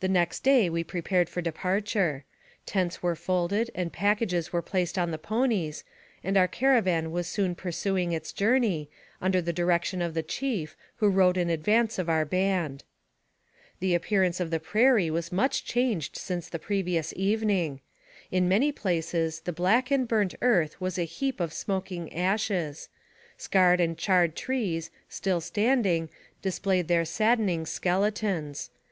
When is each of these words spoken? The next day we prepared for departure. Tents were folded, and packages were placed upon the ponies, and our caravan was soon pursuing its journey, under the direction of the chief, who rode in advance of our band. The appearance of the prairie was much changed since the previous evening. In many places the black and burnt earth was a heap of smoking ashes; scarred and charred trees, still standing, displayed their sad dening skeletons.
The 0.00 0.08
next 0.08 0.40
day 0.42 0.68
we 0.68 0.82
prepared 0.82 1.28
for 1.28 1.40
departure. 1.40 2.24
Tents 2.66 3.04
were 3.04 3.14
folded, 3.14 3.70
and 3.72 3.92
packages 3.92 4.52
were 4.52 4.62
placed 4.62 4.96
upon 4.98 5.12
the 5.12 5.16
ponies, 5.16 5.84
and 6.24 6.36
our 6.36 6.48
caravan 6.48 7.12
was 7.12 7.28
soon 7.28 7.54
pursuing 7.54 8.10
its 8.10 8.32
journey, 8.32 8.90
under 9.22 9.40
the 9.40 9.52
direction 9.52 10.02
of 10.02 10.14
the 10.14 10.24
chief, 10.24 10.76
who 10.96 11.08
rode 11.08 11.36
in 11.36 11.50
advance 11.50 12.00
of 12.00 12.08
our 12.08 12.24
band. 12.24 12.82
The 13.78 13.94
appearance 13.94 14.40
of 14.40 14.50
the 14.50 14.58
prairie 14.58 15.08
was 15.08 15.30
much 15.30 15.64
changed 15.64 16.16
since 16.16 16.48
the 16.48 16.58
previous 16.58 17.14
evening. 17.14 17.80
In 18.32 18.48
many 18.48 18.72
places 18.72 19.38
the 19.42 19.52
black 19.52 19.92
and 19.92 20.08
burnt 20.08 20.34
earth 20.42 20.80
was 20.80 20.98
a 20.98 21.04
heap 21.04 21.38
of 21.38 21.52
smoking 21.52 22.12
ashes; 22.12 22.88
scarred 23.36 23.78
and 23.80 23.96
charred 23.96 24.34
trees, 24.34 24.90
still 25.08 25.40
standing, 25.40 26.10
displayed 26.42 26.88
their 26.88 27.04
sad 27.04 27.38
dening 27.38 27.68
skeletons. 27.68 28.70